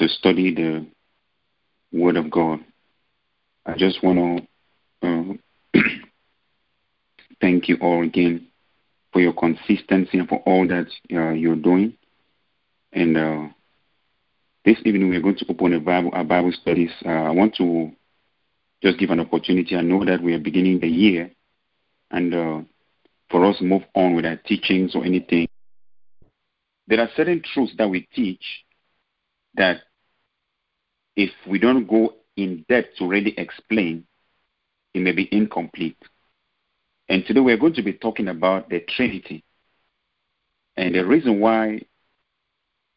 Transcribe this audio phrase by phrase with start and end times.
[0.00, 0.86] to study the
[1.92, 2.60] Word of God.
[3.66, 4.48] I just want
[5.02, 5.80] to uh,
[7.40, 8.48] thank you all again
[9.12, 11.98] for your consistency and for all that uh, you're doing.
[12.92, 13.48] And uh,
[14.64, 16.90] this evening we're going to open a Bible, our Bible studies.
[17.04, 17.92] Uh, I want to
[18.82, 19.76] just give an opportunity.
[19.76, 21.30] I know that we are beginning the year,
[22.10, 22.60] and uh,
[23.30, 25.46] for us to move on with our teachings or anything,
[26.86, 28.42] there are certain truths that we teach
[29.56, 29.82] that
[31.16, 34.04] if we don't go in depth to really explain,
[34.94, 35.98] it may be incomplete.
[37.08, 39.44] And today we're going to be talking about the Trinity.
[40.76, 41.82] And the reason why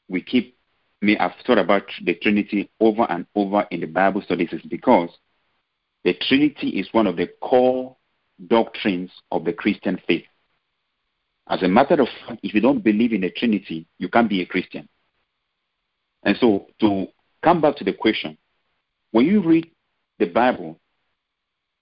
[0.08, 0.58] we keep
[1.02, 5.10] me I've thought about the Trinity over and over in the Bible studies is because
[6.04, 7.96] the Trinity is one of the core
[8.48, 10.26] doctrines of the Christian faith.
[11.48, 14.42] As a matter of fact, if you don't believe in the Trinity, you can't be
[14.42, 14.88] a Christian.
[16.24, 17.08] And so, to
[17.44, 18.38] come back to the question,
[19.12, 19.70] when you read
[20.20, 20.80] the Bible,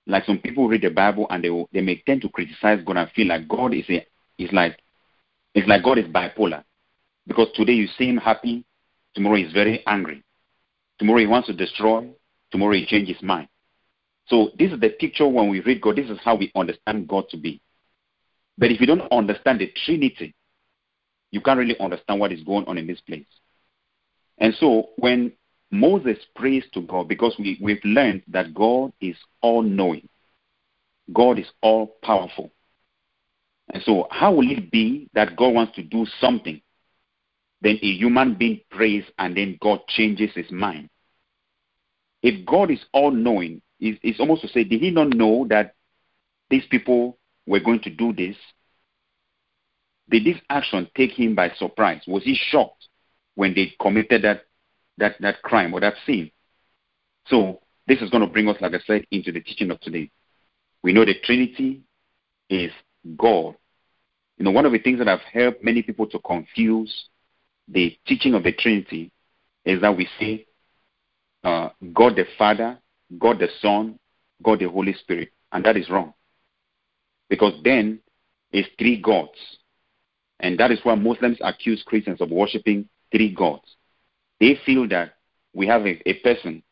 [0.07, 3.11] like some people read the Bible and they they may tend to criticize God and
[3.11, 4.05] feel like God is a
[4.37, 4.77] is like
[5.53, 6.63] it's like God is bipolar,
[7.27, 8.65] because today you see him happy,
[9.13, 10.23] tomorrow he's very angry,
[10.97, 12.09] tomorrow he wants to destroy,
[12.51, 13.47] tomorrow he changes his mind.
[14.27, 15.97] So this is the picture when we read God.
[15.97, 17.61] This is how we understand God to be.
[18.57, 20.33] But if you don't understand the Trinity,
[21.31, 23.27] you can't really understand what is going on in this place.
[24.37, 25.33] And so when
[25.71, 30.07] Moses prays to God, because we, we've learned that God is all knowing,
[31.13, 32.51] God is all powerful.
[33.73, 36.61] And so, how will it be that God wants to do something,
[37.61, 40.89] then a human being prays and then God changes his mind?
[42.21, 45.73] If God is all knowing, it's almost to say, did he not know that
[46.49, 48.35] these people were going to do this?
[50.09, 52.01] Did this action take him by surprise?
[52.07, 52.89] Was he shocked
[53.35, 54.43] when they committed that
[54.97, 56.31] that, that crime or that sin?
[57.27, 60.11] So this is going to bring us, like I said, into the teaching of today.
[60.83, 61.81] We know the Trinity
[62.49, 62.71] is
[63.17, 63.55] God.
[64.37, 67.09] You know, one of the things that have helped many people to confuse
[67.67, 69.11] the teaching of the Trinity
[69.65, 70.45] is that we say
[71.43, 72.79] uh, God the Father,
[73.17, 73.99] God the Son,
[74.43, 76.13] God the Holy Spirit, and that is wrong.
[77.29, 77.99] Because then
[78.51, 79.37] it's three gods.
[80.39, 83.75] And that is why Muslims accuse Christians of worshiping three gods.
[84.41, 85.13] They feel that
[85.53, 86.63] we have a, a person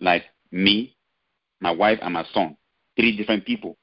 [0.00, 0.96] like me,
[1.60, 2.56] my wife, and my son,
[2.96, 3.76] three different people.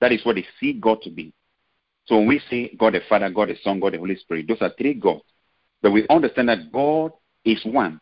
[0.00, 1.32] That is what they see God to be.
[2.06, 4.60] So when we say God the Father, God the Son, God the Holy Spirit, those
[4.60, 5.22] are three gods.
[5.80, 7.12] But we understand that God
[7.44, 8.00] is one.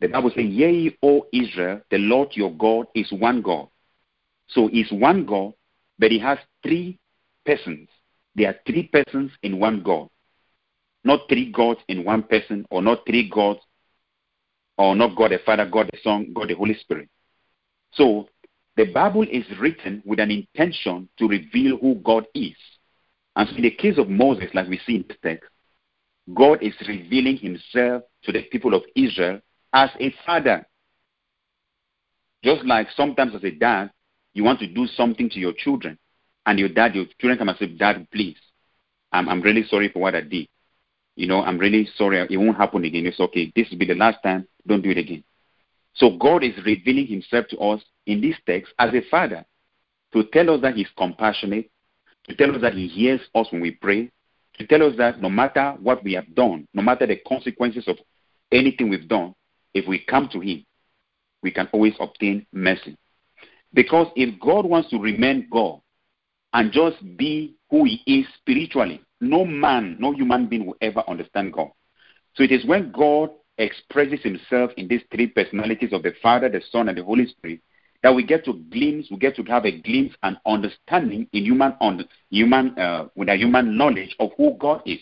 [0.00, 3.68] The Bible says, Yea, O Israel, the Lord your God is one God.
[4.48, 5.54] So he's one God,
[5.98, 6.98] but he has three
[7.46, 7.88] persons.
[8.34, 10.10] There are three persons in one God.
[11.06, 13.60] Not three gods in one person, or not three gods,
[14.76, 17.08] or not God the Father, God the Son, God the Holy Spirit.
[17.92, 18.28] So
[18.76, 22.56] the Bible is written with an intention to reveal who God is.
[23.36, 25.48] And so in the case of Moses, like we see in this text,
[26.34, 29.40] God is revealing himself to the people of Israel
[29.72, 30.66] as a father.
[32.42, 33.92] Just like sometimes as a dad,
[34.34, 36.00] you want to do something to your children,
[36.46, 38.38] and your dad, your children come and say, Dad, please,
[39.12, 40.48] I'm, I'm really sorry for what I did.
[41.16, 42.26] You know, I'm really sorry.
[42.30, 43.06] It won't happen again.
[43.06, 43.52] It's okay.
[43.56, 44.46] This will be the last time.
[44.66, 45.24] Don't do it again.
[45.94, 49.44] So God is revealing himself to us in this text as a father
[50.12, 51.70] to tell us that he's compassionate,
[52.28, 54.10] to tell us that he hears us when we pray,
[54.58, 57.96] to tell us that no matter what we have done, no matter the consequences of
[58.52, 59.34] anything we've done,
[59.74, 60.64] if we come to him,
[61.42, 62.96] we can always obtain mercy.
[63.72, 65.80] Because if God wants to remain God,
[66.56, 69.02] and just be who he is spiritually.
[69.20, 71.70] No man, no human being will ever understand God.
[72.34, 76.60] So it is when God expresses himself in these three personalities of the Father, the
[76.70, 77.60] Son, and the Holy Spirit
[78.02, 81.74] that we get to glimpse, we get to have a glimpse and understanding in human,
[81.80, 85.00] on human, uh, with a human knowledge of who God is.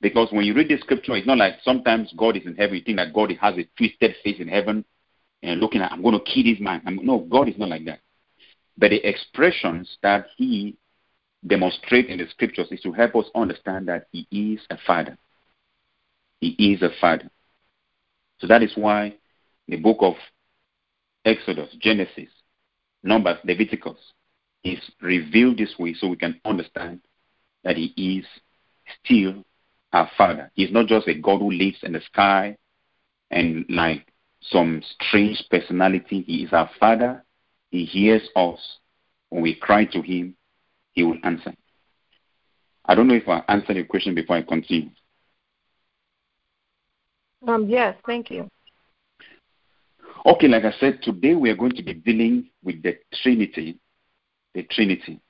[0.00, 2.76] Because when you read the scripture, it's not like sometimes God is in heaven.
[2.76, 4.84] You think that God has a twisted face in heaven
[5.42, 6.82] and looking at, I'm going to kill this man.
[6.86, 8.00] I'm, no, God is not like that.
[8.76, 10.76] But the expressions that he
[11.46, 15.16] demonstrates in the scriptures is to help us understand that he is a father.
[16.40, 17.30] He is a father.
[18.38, 19.14] So that is why
[19.68, 20.14] the book of
[21.24, 22.28] Exodus, Genesis,
[23.02, 23.98] Numbers, Leviticus
[24.62, 27.00] is revealed this way so we can understand
[27.64, 28.26] that he is
[29.02, 29.44] still
[29.92, 30.50] our father.
[30.54, 32.56] He's not just a God who lives in the sky
[33.30, 34.06] and like
[34.40, 36.22] some strange personality.
[36.26, 37.24] He is our father
[37.74, 38.60] he hears us.
[39.30, 40.36] When we cry to Him,
[40.94, 41.54] He will answer.
[42.86, 44.90] I don't know if I answered your question before I continue.
[47.46, 48.48] Um, yes, thank you.
[50.26, 53.78] Okay, like I said, today we are going to be dealing with the Trinity.
[54.54, 55.20] The Trinity.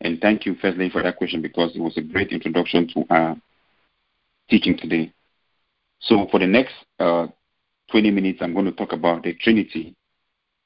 [0.00, 3.04] And thank you, First firstly, for that question because it was a great introduction to
[3.10, 3.36] our
[4.50, 5.12] teaching today.
[6.00, 7.26] So, for the next uh,
[7.90, 9.96] 20 minutes, I'm going to talk about the Trinity.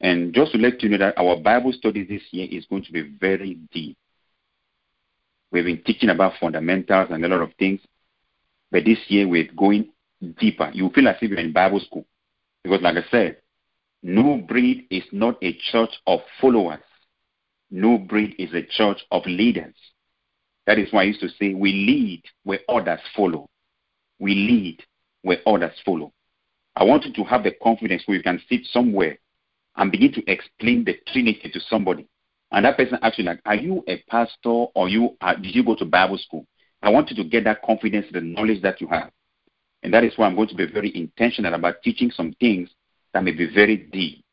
[0.02, 2.92] And just to let you know that our Bible study this year is going to
[2.92, 3.96] be very deep.
[5.52, 7.80] We've been teaching about fundamentals and a lot of things,
[8.70, 9.90] but this year we're going
[10.38, 10.70] deeper.
[10.74, 12.04] You feel as if you're in Bible school.
[12.64, 13.36] Because, like I said,
[14.02, 16.80] no breed is not a church of followers.
[17.70, 19.74] No breed is a church of leaders.
[20.66, 23.48] That is why I used to say we lead where others follow.
[24.18, 24.82] We lead
[25.22, 26.12] where others follow.
[26.74, 29.18] I want you to have the confidence where you can sit somewhere
[29.76, 32.06] and begin to explain the Trinity to somebody.
[32.50, 35.74] And that person actually like, are you a pastor or you uh, did you go
[35.76, 36.46] to Bible school?
[36.82, 39.10] I want you to get that confidence, the knowledge that you have.
[39.82, 42.68] And that is why I'm going to be very intentional about teaching some things
[43.14, 44.24] that may be very deep.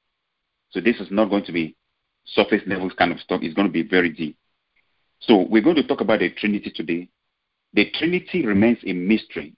[0.71, 1.75] So this is not going to be
[2.25, 3.41] surface level kind of stuff.
[3.41, 4.37] It's going to be very deep.
[5.21, 7.09] So we're going to talk about the Trinity today.
[7.73, 9.55] The Trinity remains a mystery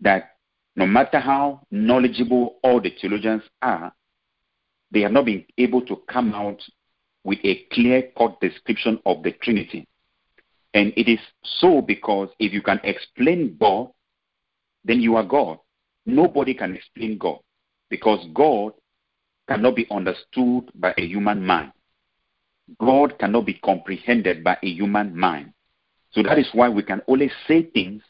[0.00, 0.36] that
[0.76, 3.92] no matter how knowledgeable all the theologians are,
[4.90, 6.62] they have not been able to come out
[7.24, 9.86] with a clear cut description of the Trinity.
[10.74, 13.88] And it is so because if you can explain God,
[14.84, 15.58] then you are God.
[16.06, 17.38] Nobody can explain God
[17.90, 18.72] because God
[19.48, 21.72] cannot be understood by a human mind.
[22.80, 25.52] God cannot be comprehended by a human mind.
[26.12, 28.02] So that is why we can only say things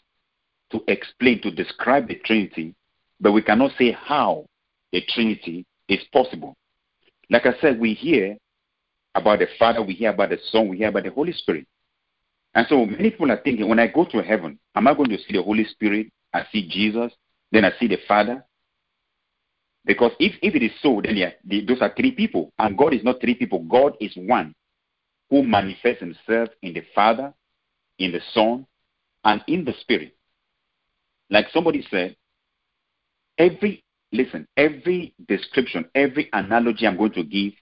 [0.70, 2.74] to explain, to describe the Trinity,
[3.20, 4.46] but we cannot say how
[4.92, 6.56] the Trinity is possible.
[7.30, 8.36] Like I said, we hear
[9.14, 11.66] about the Father, we hear about the Son, we hear about the Holy Spirit.
[12.54, 15.18] And so many people are thinking, when I go to heaven, am I going to
[15.18, 16.08] see the Holy Spirit?
[16.32, 17.12] I see Jesus,
[17.52, 18.44] then I see the Father.
[19.84, 22.52] Because if, if it is so, then yeah, the, those are three people.
[22.58, 23.60] And God is not three people.
[23.60, 24.54] God is one
[25.30, 27.32] who manifests himself in the Father,
[27.98, 28.66] in the Son,
[29.24, 30.14] and in the Spirit.
[31.30, 32.16] Like somebody said,
[33.36, 37.52] every, listen, every description, every analogy I'm going to give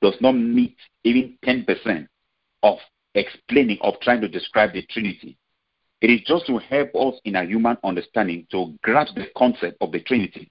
[0.00, 2.06] does not meet even 10%
[2.62, 2.78] of
[3.14, 5.36] explaining, of trying to describe the Trinity.
[6.00, 9.90] It is just to help us in our human understanding to grasp the concept of
[9.90, 10.48] the Trinity.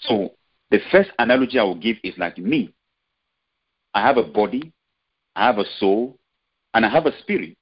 [0.00, 0.32] So,
[0.70, 2.72] the first analogy I will give is like me.
[3.94, 4.72] I have a body,
[5.34, 6.18] I have a soul,
[6.74, 7.56] and I have a spirit.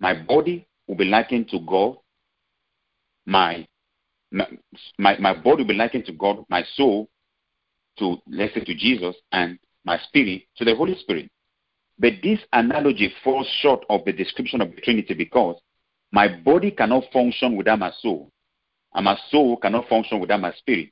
[0.00, 1.96] My body will be likened to God.
[3.26, 3.66] My,
[4.98, 6.44] my, my body will be likened to God.
[6.48, 7.08] My soul
[7.98, 11.30] to, let's say, to Jesus, and my spirit to the Holy Spirit.
[11.98, 15.60] But this analogy falls short of the description of the Trinity because
[16.10, 18.30] my body cannot function without my soul,
[18.94, 20.90] and my soul cannot function without my spirit.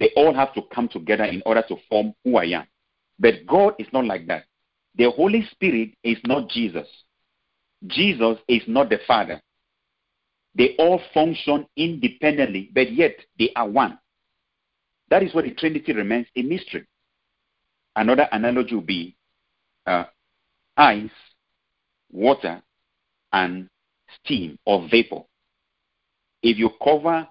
[0.00, 2.66] They all have to come together in order to form who I am.
[3.18, 4.44] But God is not like that.
[4.96, 6.88] The Holy Spirit is not Jesus.
[7.86, 9.40] Jesus is not the Father.
[10.60, 13.98] They all function independently, but yet they are one.
[15.08, 16.86] That is why the Trinity remains a mystery.
[17.96, 19.16] Another analogy would be
[19.86, 20.04] uh,
[20.76, 21.08] ice,
[22.12, 22.60] water,
[23.32, 23.70] and
[24.22, 25.22] steam or vapor.
[26.42, 27.26] If you cover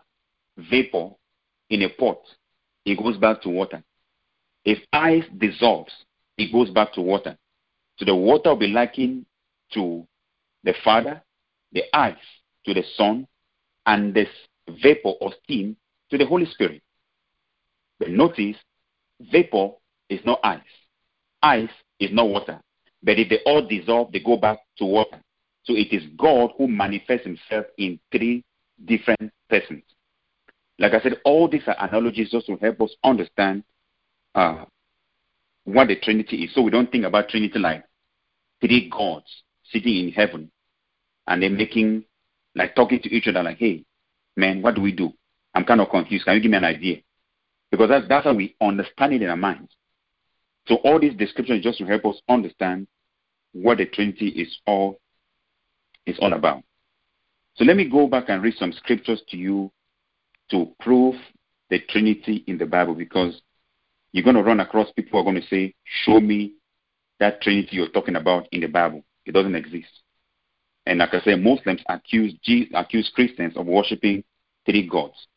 [0.57, 1.11] vapor
[1.69, 2.21] in a pot,
[2.83, 3.83] it goes back to water.
[4.65, 5.93] If ice dissolves,
[6.39, 7.37] it goes back to water.
[7.97, 9.27] So the water will be likened
[9.75, 10.07] to
[10.63, 11.21] the Father,
[11.71, 12.15] the ice
[12.69, 13.27] to the Son,
[13.85, 14.29] and this
[14.81, 15.75] vapor or steam
[16.09, 16.81] to the Holy Spirit.
[17.99, 18.55] But notice,
[19.31, 19.71] vapor
[20.09, 20.61] is not ice.
[21.41, 22.59] Ice is not water.
[23.03, 25.19] But if they all dissolve, they go back to water.
[25.63, 28.43] So it is God who manifests himself in three
[28.85, 29.83] different persons.
[30.77, 33.63] Like I said, all these are analogies just to help us understand
[34.35, 34.65] uh,
[35.65, 36.53] what the Trinity is.
[36.53, 37.83] So we don't think about Trinity like
[38.61, 40.51] three gods sitting in heaven
[41.27, 42.05] and they're making,
[42.59, 43.85] like talking to each other, like, hey,
[44.35, 45.13] man, what do we do?
[45.55, 46.25] I'm kind of confused.
[46.25, 46.97] Can you give me an idea?
[47.71, 49.71] Because that's, that's how we understand it in our minds.
[50.67, 52.87] So all these descriptions just to help us understand
[53.53, 54.99] what the Trinity is all
[56.05, 56.63] is all about.
[57.55, 59.71] So let me go back and read some scriptures to you
[60.51, 61.15] to prove
[61.69, 63.41] the Trinity in the Bible because
[64.11, 65.73] you're going to run across people who are going to say,
[66.03, 66.53] Show me
[67.19, 69.03] that Trinity you're talking about in the Bible.
[69.25, 69.89] It doesn't exist.
[70.89, 72.33] And like I said, Muslims accuse,
[72.73, 74.23] accuse Christians of worshiping
[74.65, 75.27] three gods.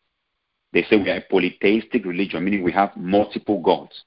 [0.73, 4.05] They say we are a polytheistic religion, meaning we have multiple gods.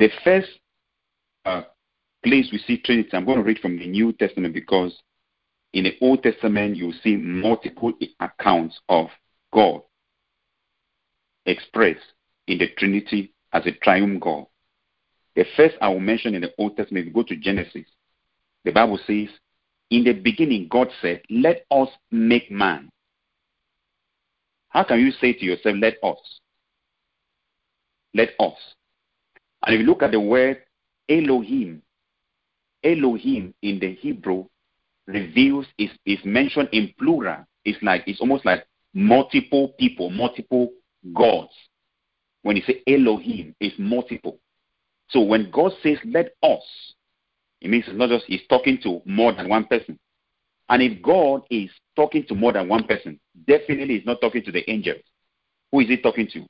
[0.00, 0.48] The first
[1.44, 1.62] uh,
[2.24, 5.00] place we see Trinity, I'm going to read from the New Testament because
[5.72, 9.06] in the Old Testament you see multiple accounts of
[9.52, 9.82] God
[11.44, 12.00] expressed
[12.48, 14.46] in the Trinity as a triune God.
[15.36, 17.86] The first I will mention in the Old Testament, if you go to Genesis,
[18.64, 19.28] the Bible says,
[19.90, 22.90] In the beginning, God said, Let us make man.
[24.68, 26.18] How can you say to yourself, Let us?
[28.14, 28.56] Let us.
[29.64, 30.62] And if you look at the word
[31.08, 31.82] Elohim,
[32.82, 34.46] Elohim in the Hebrew
[35.06, 37.44] reveals is, is mentioned in plural.
[37.64, 40.70] It's like it's almost like multiple people, multiple
[41.14, 41.52] gods.
[42.42, 44.38] When you say Elohim, it's multiple.
[45.10, 46.62] So when God says let us,
[47.60, 49.98] it means it's not just he's talking to more than one person.
[50.68, 54.52] And if God is talking to more than one person, definitely he's not talking to
[54.52, 55.02] the angels.
[55.72, 56.44] Who is he talking to?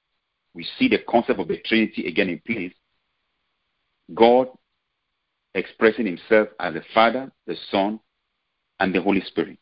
[0.55, 2.73] We see the concept of the Trinity again in place.
[4.15, 4.49] God
[5.55, 8.01] expressing himself as the Father, the Son,
[8.79, 9.59] and the Holy Spirit.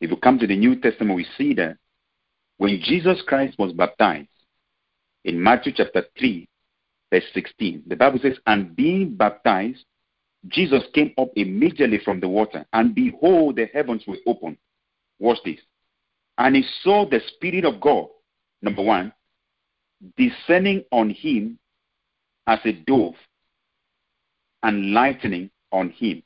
[0.00, 1.76] If you come to the New Testament, we see that
[2.58, 4.28] when Jesus Christ was baptized
[5.24, 6.48] in Matthew chapter 3,
[7.12, 9.84] verse 16, the Bible says, And being baptized,
[10.48, 14.58] Jesus came up immediately from the water, and behold, the heavens were opened.
[15.18, 15.60] Watch this.
[16.36, 18.08] And he saw the Spirit of God,
[18.60, 19.12] number one,
[20.16, 21.58] descending on him
[22.46, 23.14] as a dove
[24.62, 26.22] and lightning on him.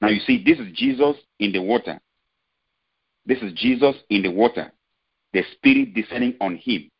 [0.00, 2.00] Now you see, this is Jesus in the water.
[3.26, 4.72] This is Jesus in the water,
[5.32, 6.90] the Spirit descending on him.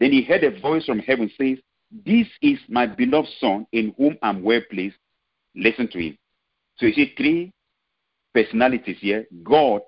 [0.00, 1.58] Then he heard a voice from heaven says,
[2.04, 4.96] This is my beloved Son in whom I'm well pleased.
[5.58, 6.16] Listen to him.
[6.76, 7.52] So you see three
[8.32, 9.82] personalities here God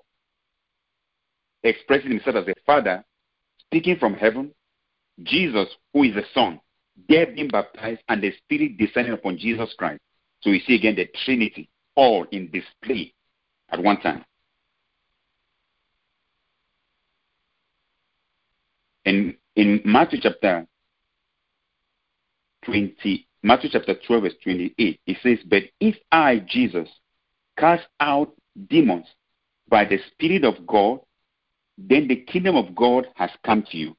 [1.63, 3.03] expressing himself as a Father,
[3.59, 4.51] speaking from heaven,
[5.23, 6.59] Jesus, who is the Son,
[7.07, 10.01] there being baptized, and the Spirit descending upon Jesus Christ.
[10.41, 13.13] So we see again the Trinity all in display
[13.69, 14.25] at one time.
[19.05, 20.65] In in Matthew chapter
[22.65, 26.87] 20, Matthew chapter 12, verse 28, it says, But if I, Jesus,
[27.57, 28.33] cast out
[28.69, 29.07] demons
[29.67, 30.99] by the Spirit of God,
[31.77, 33.95] then the kingdom of God has come to you.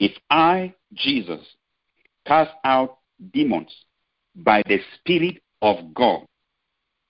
[0.00, 1.40] If I, Jesus,
[2.26, 2.98] cast out
[3.32, 3.72] demons
[4.34, 6.26] by the Spirit of God,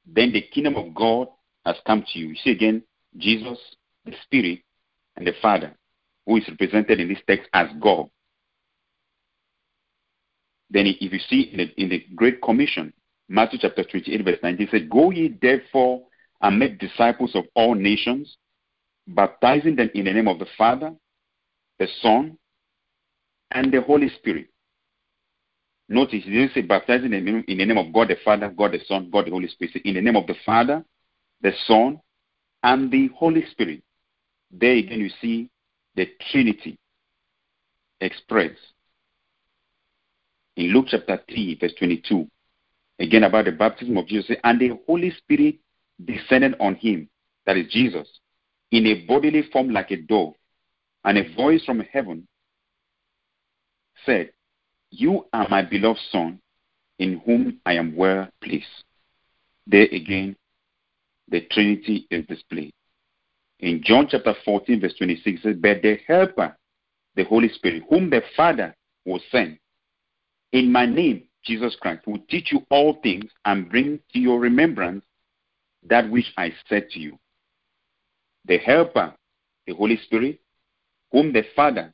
[0.06, 1.28] then the kingdom of God
[1.64, 2.28] has come to you.
[2.28, 2.82] You see again,
[3.16, 3.58] Jesus,
[4.04, 4.60] the Spirit,
[5.16, 5.74] and the Father,
[6.26, 8.10] who is represented in this text as God.
[10.70, 12.92] Then, if you see in the, in the Great Commission,
[13.28, 16.02] Matthew chapter 28, verse 19 said, Go ye therefore
[16.40, 18.36] and make disciples of all nations,
[19.06, 20.92] baptizing them in the name of the Father,
[21.78, 22.36] the Son,
[23.50, 24.48] and the Holy Spirit.
[25.88, 28.48] Notice, he didn't say baptizing in the, name, in the name of God the Father,
[28.48, 29.76] God the Son, God the Holy Spirit.
[29.84, 30.84] In the name of the Father,
[31.42, 32.00] the Son,
[32.62, 33.82] and the Holy Spirit.
[34.50, 35.50] There again you see
[35.94, 36.78] the Trinity
[38.00, 38.73] expressed.
[40.56, 42.28] In Luke chapter 3, verse 22,
[42.98, 45.56] again about the baptism of Jesus, and the Holy Spirit
[46.04, 47.08] descended on him,
[47.46, 48.08] that is Jesus,
[48.70, 50.34] in a bodily form like a dove,
[51.04, 52.26] and a voice from heaven
[54.06, 54.30] said,
[54.96, 56.40] you are my beloved Son,
[57.00, 58.66] in whom I am well pleased.
[59.66, 60.36] There again,
[61.28, 62.72] the Trinity is displayed.
[63.58, 66.56] In John chapter 14, verse 26, it says, But the Helper,
[67.16, 69.58] the Holy Spirit, whom the Father will send,
[70.54, 75.04] in my name, Jesus Christ, will teach you all things and bring to your remembrance
[75.86, 77.18] that which I said to you.
[78.46, 79.14] The Helper,
[79.66, 80.38] the Holy Spirit,
[81.10, 81.92] whom the Father,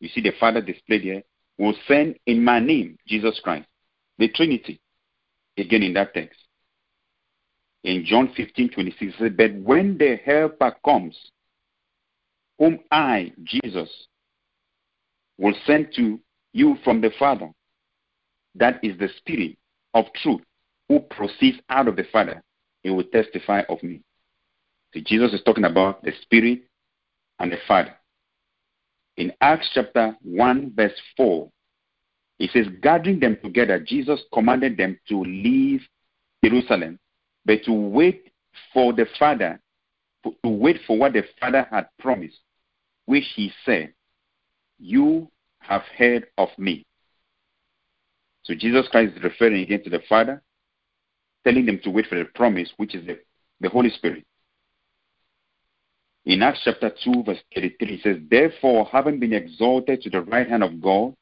[0.00, 1.22] you see the Father displayed here,
[1.56, 3.66] will send in my name, Jesus Christ.
[4.18, 4.80] The Trinity,
[5.56, 6.38] again in that text.
[7.84, 11.16] In John 15, 26, says, But when the Helper comes,
[12.58, 13.88] whom I, Jesus,
[15.38, 16.20] will send to
[16.52, 17.50] you from the Father,
[18.54, 19.56] that is the Spirit
[19.94, 20.40] of truth,
[20.88, 22.42] who proceeds out of the Father,
[22.82, 24.00] he will testify of me.
[24.92, 26.62] So Jesus is talking about the Spirit
[27.38, 27.94] and the Father
[29.16, 31.48] in Acts chapter 1, verse 4,
[32.38, 35.82] it says, Gathering them together, Jesus commanded them to leave
[36.44, 36.98] Jerusalem,
[37.44, 38.32] but to wait
[38.72, 39.60] for the Father,
[40.24, 42.38] to wait for what the Father had promised,
[43.06, 43.92] which he said,
[44.78, 45.30] You
[45.60, 46.84] have heard of me.
[48.44, 50.42] So Jesus Christ is referring again to the Father,
[51.44, 53.18] telling them to wait for the promise, which is the,
[53.60, 54.24] the Holy Spirit.
[56.26, 60.48] In Acts chapter 2, verse 33, it says, Therefore, having been exalted to the right
[60.48, 61.14] hand of God,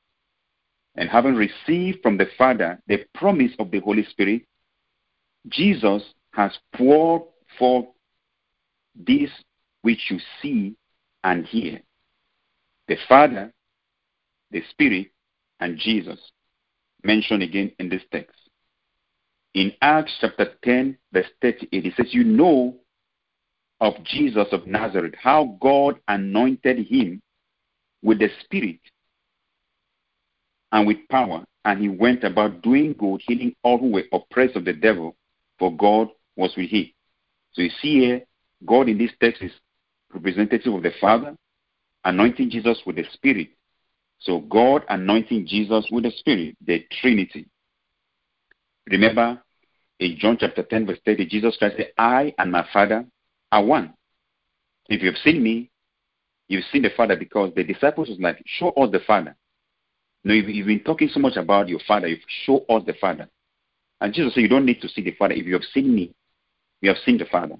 [0.94, 4.42] and having received from the Father the promise of the Holy Spirit,
[5.48, 6.02] Jesus
[6.32, 7.22] has poured
[7.58, 7.86] forth
[8.94, 9.30] this
[9.82, 10.76] which you see
[11.24, 11.80] and hear.
[12.88, 13.52] The Father,
[14.50, 15.08] the Spirit,
[15.60, 16.18] and Jesus
[17.04, 18.36] mentioned again in this text.
[19.54, 22.76] In Acts chapter 10, verse 38, it says, You know
[23.80, 27.20] of Jesus of Nazareth, how God anointed him
[28.02, 28.80] with the Spirit
[30.70, 34.64] and with power, and he went about doing good, healing all who were oppressed of
[34.64, 35.16] the devil,
[35.58, 36.86] for God was with him.
[37.52, 38.22] So you see here,
[38.64, 39.52] God in this text is
[40.12, 41.36] representative of the Father,
[42.04, 43.48] anointing Jesus with the Spirit.
[44.22, 47.48] So God anointing Jesus with the Spirit, the Trinity.
[48.86, 49.42] Remember,
[49.98, 53.04] in John chapter 10, verse 30, Jesus Christ said, I and my Father
[53.50, 53.94] are one.
[54.88, 55.70] If you've seen me,
[56.48, 59.36] you've seen the Father because the disciples was like, show us the Father.
[60.24, 63.28] No, you've, been talking so much about your Father, you show us the Father.
[64.00, 65.34] And Jesus said, you don't need to see the Father.
[65.34, 66.14] If you have seen me,
[66.80, 67.56] you have seen the Father.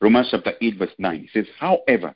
[0.00, 1.16] Romans chapter 8, verse 9.
[1.24, 2.14] It says, However,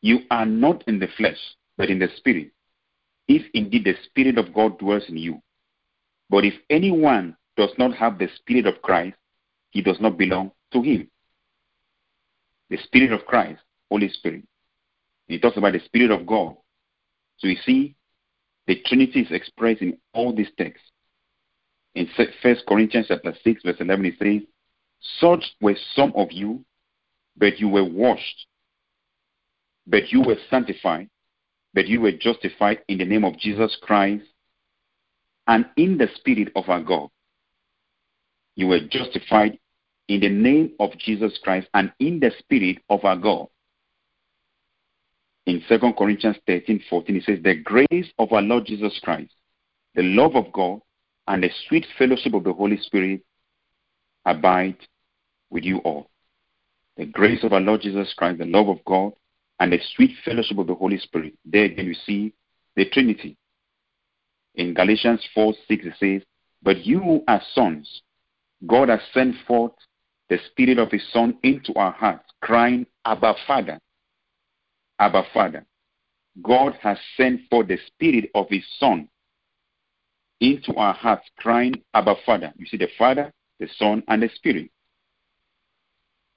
[0.00, 1.38] you are not in the flesh,
[1.78, 2.50] but in the Spirit,
[3.28, 5.40] if indeed the Spirit of God dwells in you.
[6.28, 9.16] But if anyone does not have the Spirit of Christ,
[9.70, 11.08] he does not belong to him.
[12.68, 14.42] The Spirit of Christ, Holy Spirit.
[15.28, 16.56] He talks about the Spirit of God.
[17.38, 17.94] So you see,
[18.66, 20.90] the Trinity is expressed in all these texts.
[21.94, 22.08] In
[22.42, 24.48] First Corinthians chapter 6, verse 11, it says,
[25.20, 26.64] Such were some of you,
[27.36, 28.46] but you were washed,
[29.86, 31.08] but you were sanctified,
[31.78, 34.24] but you were justified in the name of Jesus Christ
[35.46, 37.08] and in the Spirit of our God.
[38.56, 39.60] You were justified
[40.08, 43.46] in the name of Jesus Christ and in the Spirit of our God.
[45.46, 49.30] In 2 Corinthians 13 14, it says, The grace of our Lord Jesus Christ,
[49.94, 50.80] the love of God,
[51.28, 53.20] and the sweet fellowship of the Holy Spirit
[54.26, 54.78] abide
[55.48, 56.10] with you all.
[56.96, 59.12] The grace of our Lord Jesus Christ, the love of God,
[59.60, 61.34] and the sweet fellowship of the Holy Spirit.
[61.44, 62.32] There again you see
[62.76, 63.36] the Trinity.
[64.54, 66.26] In Galatians 4 6 it says,
[66.62, 68.02] But you are sons.
[68.66, 69.72] God has sent forth
[70.28, 73.78] the Spirit of His Son into our hearts, crying, Abba Father.
[74.98, 75.64] Abba Father.
[76.42, 79.08] God has sent forth the Spirit of His Son
[80.40, 82.52] into our hearts, crying, Abba Father.
[82.56, 84.70] You see the Father, the Son, and the Spirit.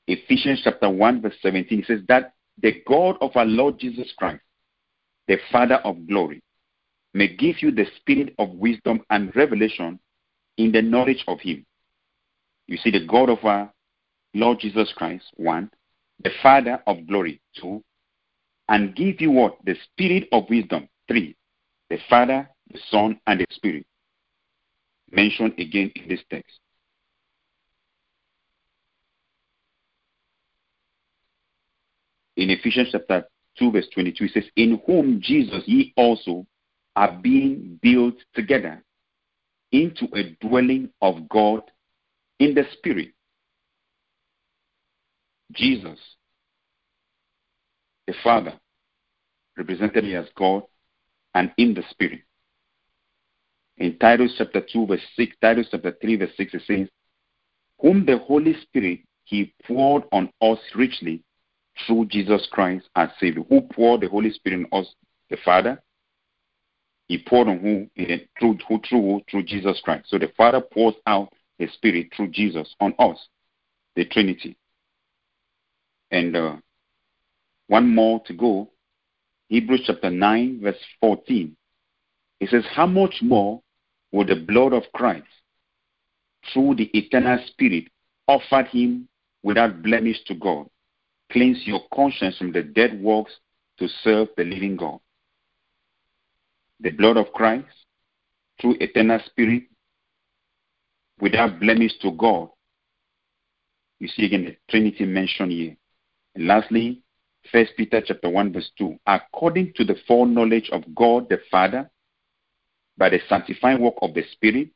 [0.08, 4.42] Ephesians chapter 1, verse 17 says that the God of our Lord Jesus Christ,
[5.28, 6.42] the Father of glory,
[7.14, 10.00] may give you the spirit of wisdom and revelation
[10.58, 11.66] in the knowledge of Him.
[12.68, 13.72] You see, the God of our
[14.34, 15.70] Lord Jesus Christ, one,
[16.24, 17.84] the Father of glory, two,
[18.70, 19.58] and give you what?
[19.66, 21.36] The spirit of wisdom, three,
[21.90, 23.86] the Father, the Son, and the Spirit.
[25.12, 26.61] Mentioned again in this text.
[32.38, 33.26] In Ephesians chapter
[33.60, 36.46] 2, verse 22, it says, In whom Jesus ye also
[36.96, 38.84] are being built together
[39.72, 41.62] into a dwelling of God
[42.40, 43.10] in the Spirit.
[45.52, 46.00] Jesus,
[48.08, 48.54] the Father,
[49.58, 50.64] represented me as God
[51.34, 52.22] and in the Spirit.
[53.78, 56.88] In Titus chapter 2, verse 6, Titus chapter 3, verse 6, it says,
[57.80, 61.24] Whom the Holy Spirit he poured on us richly
[61.86, 64.94] through Jesus Christ as Savior, who poured the Holy Spirit on us,
[65.30, 65.82] the Father.
[67.08, 67.90] He poured on who?
[68.40, 70.06] Through, who, through, through Jesus Christ.
[70.10, 73.18] So the Father pours out the Spirit through Jesus on us,
[73.96, 74.58] the Trinity.
[76.10, 76.56] And uh,
[77.68, 78.70] one more to go.
[79.50, 81.56] Hebrews chapter 9, verse 14.
[82.40, 83.62] It says, How much more
[84.12, 85.28] will the blood of Christ,
[86.52, 87.86] through the eternal Spirit,
[88.28, 89.08] offered him
[89.44, 90.68] without blemish to God,
[91.32, 93.32] cleanse your conscience from the dead works
[93.80, 95.00] to serve the living God.
[96.80, 97.68] The blood of Christ,
[98.60, 99.64] through eternal spirit,
[101.20, 102.50] without blemish to God.
[104.00, 105.78] You see again the Trinity mentioned here.
[106.36, 107.04] And lastly,
[107.52, 108.98] 1 Peter chapter 1, verse 2.
[109.06, 111.90] According to the foreknowledge of God the Father,
[112.98, 114.70] by the sanctifying work of the Spirit,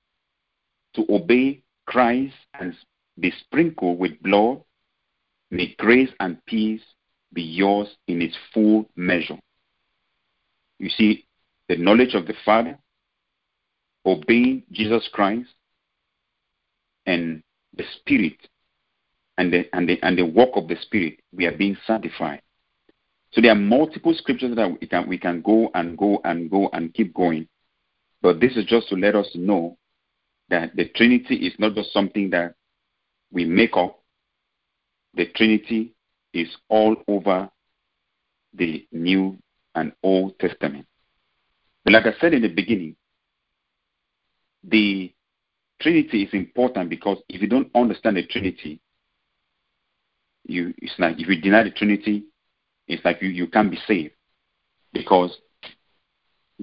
[0.96, 2.74] to obey Christ and
[3.20, 4.62] be sprinkled with blood
[5.52, 6.82] May grace and peace
[7.34, 9.38] be yours in its full measure.
[10.80, 11.26] You see,
[11.70, 12.78] the knowledge of the Father,
[14.06, 15.50] obeying Jesus Christ,
[17.06, 17.44] and
[17.76, 18.38] the Spirit,
[19.38, 22.42] and the, and the, and the work of the Spirit, we are being sanctified.
[23.32, 26.70] So there are multiple scriptures that we can, we can go and go and go
[26.72, 27.48] and keep going.
[28.22, 29.78] But this is just to let us know
[30.50, 32.56] that the Trinity is not just something that
[33.32, 34.00] we make up,
[35.16, 35.94] the Trinity
[36.34, 37.50] is all over
[38.54, 39.38] the New
[39.76, 40.86] and Old Testament.
[41.84, 42.96] But like I said in the beginning,
[44.64, 45.14] the
[45.82, 48.82] Trinity is important because if you don't understand the Trinity,
[50.46, 52.26] you it's like if you deny the Trinity,
[52.88, 54.14] it's like you, you can't be saved.
[54.94, 55.38] Because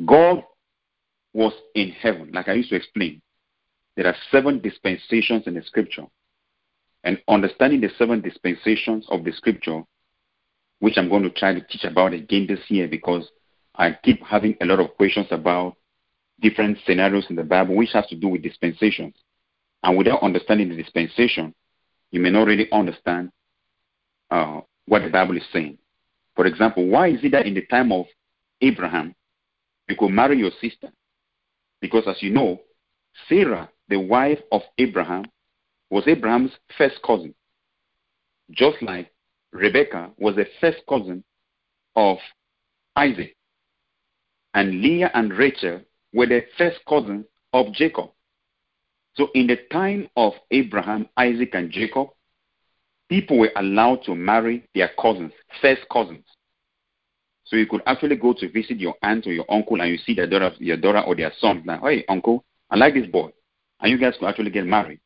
[0.06, 0.42] God
[1.34, 3.20] was in heaven, like I used to explain.
[3.96, 6.06] There are seven dispensations in the scripture.
[7.04, 9.82] And understanding the seven dispensations of the scripture,
[10.78, 13.28] which I'm going to try to teach about again this year because
[13.74, 15.76] I keep having a lot of questions about
[16.40, 19.14] different scenarios in the Bible, which has to do with dispensations.
[19.82, 21.54] And without understanding the dispensation,
[22.10, 23.32] you may not really understand
[24.30, 25.78] uh, what the Bible is saying.
[26.36, 28.06] For example, why is it that in the time of
[28.60, 29.14] Abraham,
[29.88, 30.88] you could marry your sister?
[31.80, 32.60] Because as you know,
[33.28, 35.24] Sarah, the wife of Abraham,
[35.92, 37.34] was Abraham's first cousin.
[38.50, 39.12] Just like
[39.52, 41.22] Rebecca was the first cousin
[41.94, 42.16] of
[42.96, 43.36] Isaac.
[44.54, 45.82] And Leah and Rachel
[46.14, 48.10] were the first cousins of Jacob.
[49.16, 52.08] So in the time of Abraham, Isaac, and Jacob,
[53.10, 56.24] people were allowed to marry their cousins, first cousins.
[57.44, 60.14] So you could actually go to visit your aunt or your uncle and you see
[60.14, 63.28] their daughter, your daughter or their son, like, hey, uncle, I like this boy.
[63.80, 65.00] And you guys could actually get married.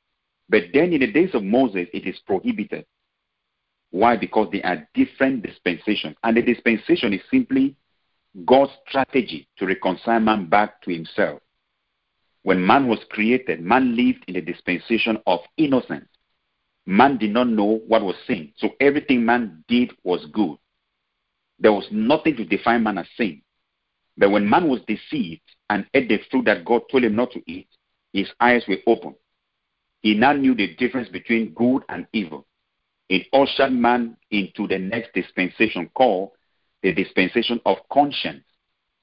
[0.49, 2.87] But then in the days of Moses, it is prohibited.
[3.91, 4.17] Why?
[4.17, 6.17] Because there are different dispensations.
[6.23, 7.77] And the dispensation is simply
[8.45, 11.41] God's strategy to reconcile man back to himself.
[12.43, 16.09] When man was created, man lived in the dispensation of innocence.
[16.85, 18.53] Man did not know what was sin.
[18.59, 20.57] So everything man did was good.
[21.59, 23.43] There was nothing to define man as sin.
[24.17, 27.43] But when man was deceived and ate the fruit that God told him not to
[27.51, 27.69] eat,
[28.13, 29.15] his eyes were open.
[30.03, 32.47] He now knew the difference between good and evil.
[33.09, 36.31] It ushered man into the next dispensation called
[36.83, 38.45] the dispensation of conscience.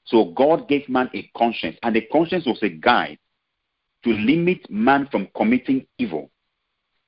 [0.06, 3.18] So God gave man a conscience, and the conscience was a guide
[4.04, 6.30] to limit man from committing evil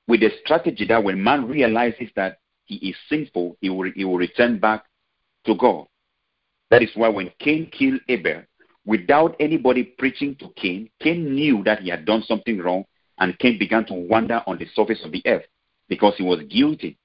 [0.08, 4.16] with the strategy that when man realizes that he is sinful, he will, he will
[4.16, 4.84] return back
[5.44, 5.86] to God.
[6.70, 8.42] That is why when Cain killed Abel,
[8.84, 12.84] without anybody preaching to Cain, Cain knew that he had done something wrong,
[13.18, 15.44] and Cain began to wander on the surface of the earth
[15.88, 16.98] because he was guilty.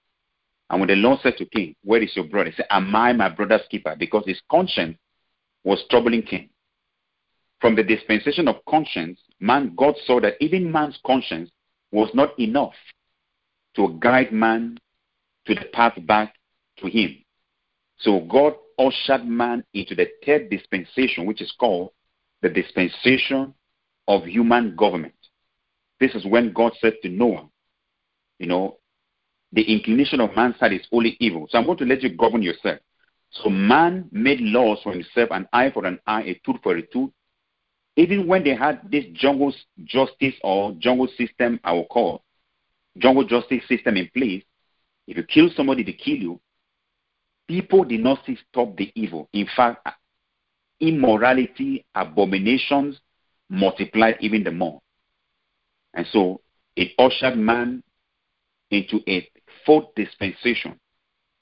[0.70, 2.50] And when the Lord said to Cain, Where is your brother?
[2.50, 3.96] He said, Am I my brother's keeper?
[3.98, 4.98] Because his conscience
[5.64, 6.50] was troubling Cain.
[7.60, 11.52] From the dispensation of conscience, man, God saw that even man's conscience
[11.92, 12.74] was not enough
[13.76, 14.80] to guide man
[15.46, 16.36] to the path back
[16.78, 17.18] to him.
[18.00, 21.92] So God ushered man into the third dispensation, which is called
[22.42, 23.54] the dispensation
[24.08, 25.14] of human government.
[26.02, 27.48] This is when God said to Noah,
[28.40, 28.78] you know,
[29.54, 31.48] the inclination of man's heart is only evil.
[31.50, 32.80] So I'm going to let you govern yourself.
[33.30, 36.82] So man made laws for himself, an eye for an eye, a tooth for a
[36.82, 37.12] tooth.
[37.96, 39.54] Even when they had this jungle
[39.86, 42.24] justice or jungle system, I will call
[42.98, 44.44] jungle justice system in place,
[45.08, 46.42] if you kill somebody, they kill you
[47.52, 49.28] people did not stop the evil.
[49.34, 49.86] In fact,
[50.80, 52.98] immorality, abominations
[53.50, 54.80] multiplied even the more.
[55.94, 56.42] And so
[56.76, 57.84] it ushered man
[58.70, 59.30] into a
[59.66, 60.80] fourth dispensation.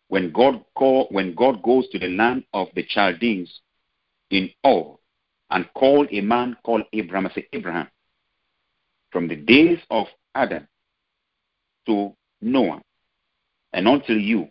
[0.07, 3.61] When God call, when God goes to the land of the Chaldeans
[4.31, 4.95] in Ur
[5.51, 7.87] and called a man called Abraham, I say Abraham,
[9.11, 10.67] from the days of Adam
[11.85, 12.81] to Noah
[13.73, 14.49] and until you,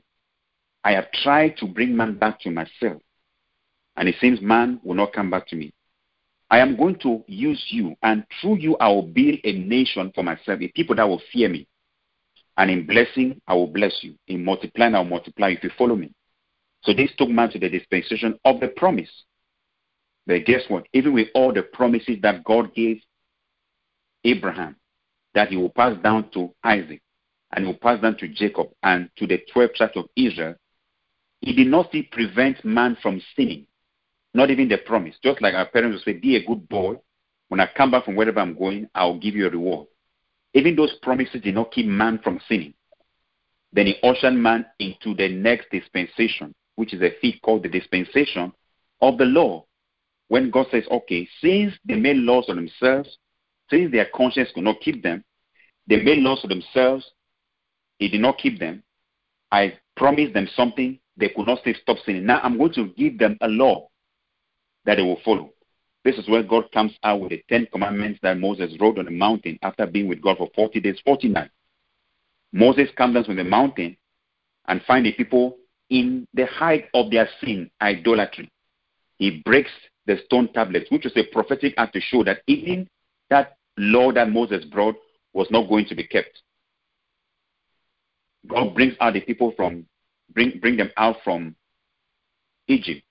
[0.85, 3.03] I have tried to bring man back to myself,
[3.97, 5.73] and it seems man will not come back to me.
[6.51, 10.25] I am going to use you, and through you, I will build a nation for
[10.25, 11.69] myself, a people that will fear me.
[12.57, 14.15] And in blessing, I will bless you.
[14.27, 16.13] In multiplying, I will multiply if you follow me.
[16.83, 19.11] So this took man to the dispensation of the promise.
[20.27, 20.87] But guess what?
[20.93, 23.01] Even with all the promises that God gave
[24.25, 24.77] Abraham,
[25.35, 27.03] that he will pass down to Isaac,
[27.53, 30.55] and he will pass down to Jacob, and to the 12 tribes of Israel,
[31.41, 33.67] he did not still prevent man from sinning,
[34.35, 35.17] not even the promise.
[35.23, 36.97] Just like our parents would say, Be a good boy.
[37.49, 39.87] When I come back from wherever I'm going, I'll give you a reward.
[40.55, 42.75] Even those promises did not keep man from sinning.
[43.73, 48.53] Then he ushered man into the next dispensation, which is a feat called the dispensation
[49.01, 49.65] of the law.
[50.29, 53.17] When God says, okay, since they made laws for themselves,
[53.71, 55.25] since their conscience could not keep them,
[55.87, 57.11] they made laws for themselves,
[57.99, 58.83] he did not keep them.
[59.51, 62.27] I promised them something, they could not say stop sinning.
[62.27, 63.89] Now I'm going to give them a law
[64.89, 65.53] that they will follow.
[66.03, 69.11] This is where God comes out with the Ten Commandments that Moses wrote on the
[69.11, 71.53] mountain after being with God for 40 days, 40 nights.
[72.55, 73.99] Moses comes down from the mountain
[74.67, 75.59] and find the people
[75.91, 78.51] in the height of their sin, idolatry.
[79.19, 79.71] He breaks
[80.07, 82.89] the stone tablets, which was a prophetic act to show that even
[83.29, 84.97] that law that Moses brought
[85.35, 86.41] was not going to be kept.
[88.47, 89.85] God brings out the people from
[90.33, 91.57] bring bring them out from
[92.69, 93.03] Egypt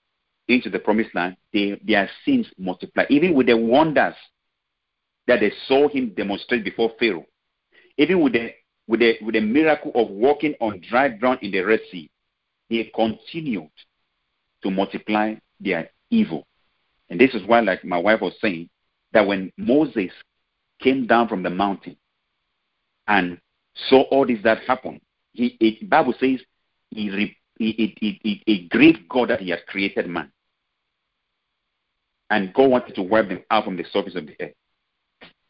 [0.47, 1.37] into the promised land.
[1.53, 4.15] They, their sins multiply, even with the wonders
[5.27, 7.25] that they saw him demonstrate before Pharaoh,
[7.97, 8.51] even with the
[8.87, 12.09] with the with the miracle of walking on dry ground in the Red Sea,
[12.69, 13.69] they continued
[14.63, 16.45] to multiply their evil.
[17.09, 18.69] And this is why, like my wife was saying,
[19.13, 20.11] that when Moses
[20.79, 21.97] came down from the mountain
[23.07, 23.39] and
[23.89, 25.01] saw all this that happened,
[25.33, 26.39] he, it, Bible says
[26.89, 30.31] he, he, he, he, he grieved God that he had created man.
[32.29, 34.53] And God wanted to wipe them out from the surface of the earth.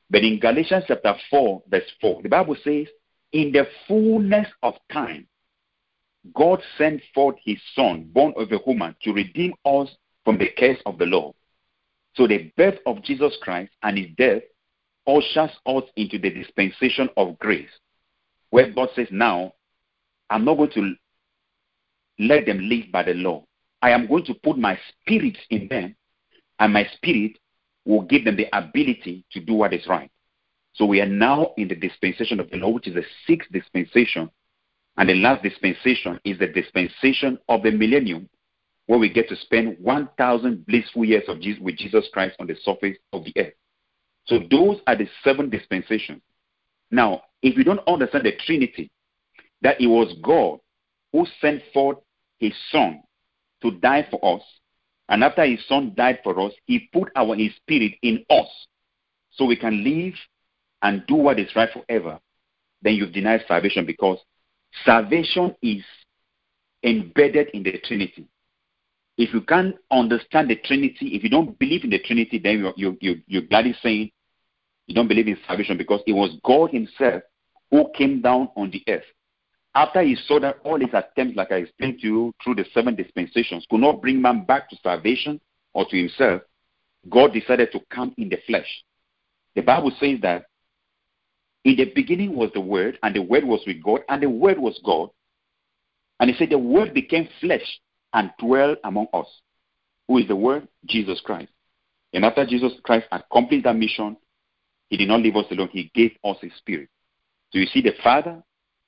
[0.09, 2.87] But in Galatians chapter 4, verse 4, the Bible says,
[3.33, 5.27] In the fullness of time,
[6.33, 9.89] God sent forth his son, born of a woman, to redeem us
[10.23, 11.33] from the curse of the law.
[12.15, 14.41] So the birth of Jesus Christ and his death
[15.07, 17.69] ushers us into the dispensation of grace,
[18.49, 19.53] where God says, Now,
[20.29, 20.95] I'm not going to
[22.19, 23.45] let them live by the law.
[23.81, 25.95] I am going to put my spirit in them,
[26.59, 27.37] and my spirit
[27.85, 30.11] will give them the ability to do what is right.
[30.73, 34.29] So we are now in the dispensation of the law, which is the sixth dispensation.
[34.97, 38.29] And the last dispensation is the dispensation of the millennium,
[38.85, 42.55] where we get to spend 1,000 blissful years of Jesus, with Jesus Christ on the
[42.63, 43.53] surface of the earth.
[44.25, 46.21] So those are the seven dispensations.
[46.91, 48.91] Now, if you don't understand the Trinity,
[49.61, 50.59] that it was God
[51.11, 51.97] who sent forth
[52.37, 53.01] his Son
[53.61, 54.41] to die for us,
[55.09, 58.47] and after his Son died for us, he put our his spirit in us
[59.31, 60.13] so we can live
[60.81, 62.19] and do what is right forever,
[62.81, 64.19] then you've denied salvation because
[64.85, 65.83] salvation is
[66.83, 68.27] embedded in the Trinity.
[69.17, 72.73] If you can't understand the Trinity, if you don't believe in the Trinity, then you're,
[72.75, 74.11] you you you're gladly saying
[74.85, 77.23] you don't believe in salvation because it was God Himself
[77.71, 79.03] who came down on the earth.
[79.77, 82.95] After He saw that all His attempts, like I explained to you through the seven
[82.95, 85.39] dispensations, could not bring man back to salvation
[85.75, 86.41] or to Himself,
[87.07, 88.65] God decided to come in the flesh.
[89.55, 90.45] The Bible says that
[91.63, 94.57] in the beginning was the Word, and the Word was with God, and the Word
[94.57, 95.09] was God.
[96.19, 97.79] And He said, The Word became flesh
[98.13, 99.27] and dwelt among us.
[100.07, 100.67] Who is the Word?
[100.87, 101.51] Jesus Christ.
[102.13, 104.17] And after Jesus Christ accomplished that mission,
[104.89, 105.69] he did not leave us alone.
[105.71, 106.89] He gave us His Spirit.
[107.51, 108.41] So you see the Father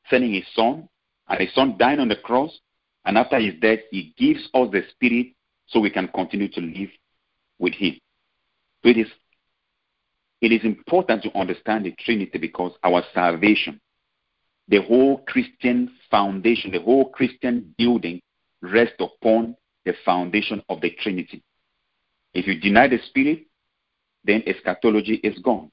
[0.10, 0.88] sending His Son,
[1.28, 2.58] and His Son dying on the cross,
[3.06, 5.28] and after His death, He gives us the Spirit
[5.68, 6.90] so we can continue to live
[7.60, 7.96] with Him.
[8.84, 9.08] So it is,
[10.42, 13.80] it is important to understand the Trinity because our salvation,
[14.68, 18.22] the whole Christian foundation, the whole Christian building
[18.62, 21.44] rests upon the foundation of the Trinity.
[22.34, 23.46] If you deny the Spirit,
[24.24, 25.72] then eschatology is gone.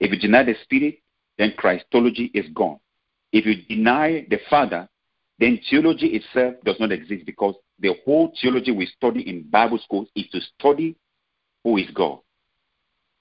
[0.00, 0.98] If you deny the Spirit,
[1.38, 2.78] then Christology is gone.
[3.34, 4.88] If you deny the Father,
[5.40, 10.06] then theology itself does not exist because the whole theology we study in Bible schools
[10.14, 10.94] is to study
[11.64, 12.20] who is God.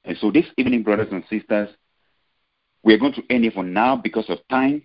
[0.06, 1.69] And so this evening, brothers and sisters,
[2.84, 4.84] we are going to end it for now because of time.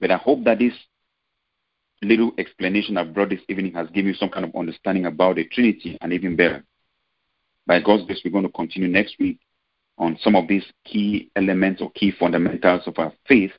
[0.00, 0.74] But I hope that this
[2.02, 5.46] little explanation I brought this evening has given you some kind of understanding about the
[5.46, 6.62] Trinity and even better.
[7.66, 9.38] By God's grace, we're going to continue next week
[9.96, 13.52] on some of these key elements or key fundamentals of our faith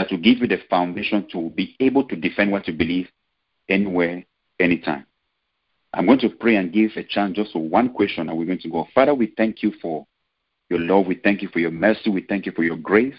[0.00, 3.06] that will give you the foundation to be able to defend what you believe
[3.68, 4.24] anywhere,
[4.58, 5.04] anytime.
[5.92, 8.60] I'm going to pray and give a chance just for one question, and we're going
[8.60, 8.88] to go.
[8.94, 10.06] Father, we thank you for
[10.70, 11.06] your love.
[11.06, 12.08] We thank you for your mercy.
[12.08, 13.18] We thank you for your grace.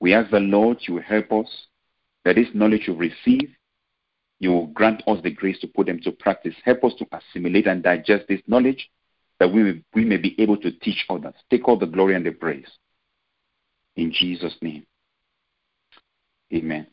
[0.00, 1.66] We ask the Lord you will help us
[2.24, 3.50] that this knowledge you receive,
[4.38, 6.54] you will grant us the grace to put them to practice.
[6.64, 8.88] Help us to assimilate and digest this knowledge
[9.38, 11.34] that we may, we may be able to teach others.
[11.50, 12.70] Take all the glory and the praise.
[13.96, 14.86] In Jesus' name.
[16.54, 16.86] Amen.